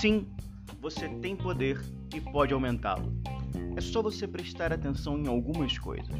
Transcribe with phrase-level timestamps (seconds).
[0.00, 0.26] Sim,
[0.80, 1.78] você tem poder
[2.14, 3.12] e pode aumentá-lo.
[3.76, 6.16] É só você prestar atenção em algumas coisas.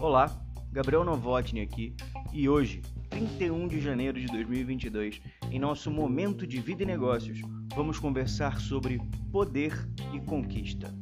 [0.00, 0.40] Olá,
[0.70, 1.96] Gabriel Novotny aqui
[2.32, 5.20] e hoje, 31 de janeiro de 2022,
[5.50, 7.40] em nosso momento de vida e negócios,
[7.74, 9.00] vamos conversar sobre
[9.32, 9.76] poder
[10.14, 10.94] e conquista.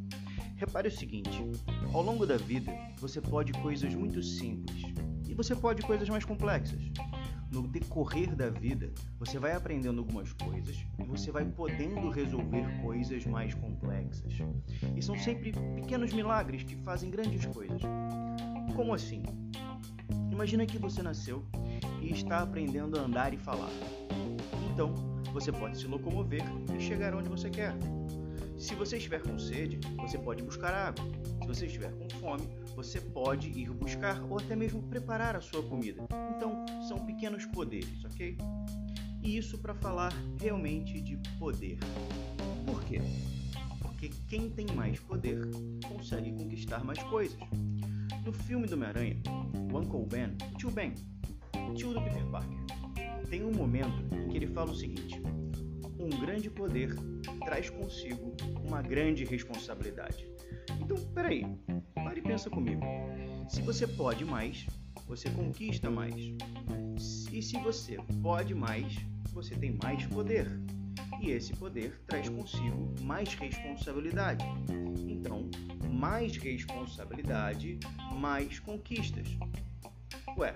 [0.56, 1.44] Repare o seguinte:
[1.92, 4.84] ao longo da vida, você pode coisas muito simples
[5.28, 6.80] e você pode coisas mais complexas
[7.90, 13.52] decorrer da vida, você vai aprendendo algumas coisas e você vai podendo resolver coisas mais
[13.52, 14.32] complexas.
[14.96, 17.82] E são sempre pequenos milagres que fazem grandes coisas.
[18.76, 19.24] Como assim?
[20.30, 21.44] Imagina que você nasceu
[22.00, 23.70] e está aprendendo a andar e falar.
[24.72, 24.94] Então,
[25.32, 26.44] você pode se locomover
[26.76, 27.74] e chegar onde você quer.
[28.60, 31.02] Se você estiver com sede, você pode buscar água.
[31.40, 32.46] Se você estiver com fome,
[32.76, 36.06] você pode ir buscar ou até mesmo preparar a sua comida.
[36.36, 38.36] Então, são pequenos poderes, ok?
[39.22, 41.78] E isso para falar realmente de poder.
[42.66, 43.00] Por quê?
[43.80, 45.40] Porque quem tem mais poder
[45.88, 47.40] consegue conquistar mais coisas.
[48.26, 49.16] No filme do Homem-Aranha,
[49.72, 50.92] o Uncle Ben, o tio Ben,
[51.66, 52.58] o tio do Peter Parker,
[53.30, 55.20] tem um momento em que ele fala o seguinte:
[56.00, 56.94] um grande poder
[57.44, 58.34] traz consigo
[58.64, 60.26] uma grande responsabilidade.
[60.80, 61.44] Então, peraí,
[61.94, 62.82] pare e pensa comigo.
[63.48, 64.66] Se você pode mais,
[65.06, 66.14] você conquista mais.
[67.32, 68.96] E se você pode mais,
[69.32, 70.46] você tem mais poder.
[71.20, 74.44] E esse poder traz consigo mais responsabilidade.
[75.06, 75.50] Então,
[75.90, 77.78] mais responsabilidade,
[78.18, 79.28] mais conquistas.
[80.38, 80.54] Ué,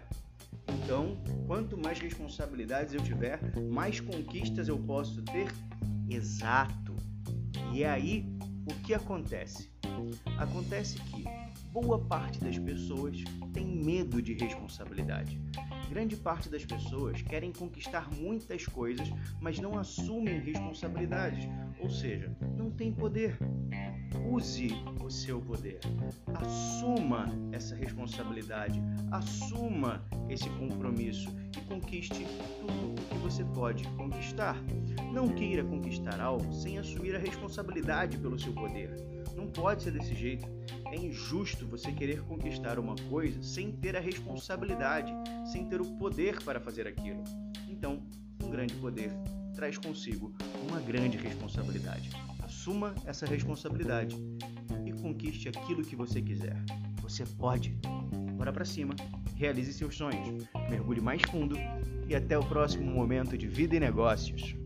[0.82, 5.48] então, quanto mais responsabilidades eu tiver, mais conquistas eu posso ter?
[6.08, 6.94] Exato.
[7.72, 8.26] E é aí
[8.66, 9.70] o que acontece?
[10.38, 11.24] Acontece que
[11.72, 15.40] boa parte das pessoas tem medo de responsabilidade.
[15.88, 19.08] Grande parte das pessoas querem conquistar muitas coisas,
[19.40, 21.48] mas não assumem responsabilidades,
[21.80, 23.38] ou seja, não têm poder.
[24.30, 24.68] Use
[25.02, 25.80] o seu poder.
[26.34, 28.80] Assuma essa responsabilidade,
[29.10, 32.26] assuma esse compromisso e conquiste
[32.60, 34.56] tudo o que você pode conquistar.
[35.12, 38.90] Não queira conquistar algo sem assumir a responsabilidade pelo seu poder.
[39.36, 40.46] Não pode ser desse jeito.
[40.86, 45.12] É injusto você querer conquistar uma coisa sem ter a responsabilidade,
[45.50, 47.22] sem ter o poder para fazer aquilo.
[47.68, 48.02] Então,
[48.42, 49.10] um grande poder
[49.54, 50.34] traz consigo
[50.68, 52.10] uma grande responsabilidade.
[52.64, 54.16] Assuma essa responsabilidade
[54.86, 56.56] e conquiste aquilo que você quiser.
[57.02, 57.78] Você pode.
[58.38, 58.96] Bora para cima,
[59.36, 61.58] realize seus sonhos, mergulhe mais fundo
[62.08, 64.56] e até o próximo momento de vida e negócios.